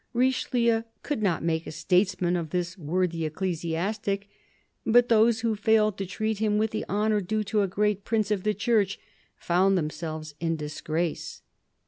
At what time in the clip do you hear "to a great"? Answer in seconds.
7.43-8.03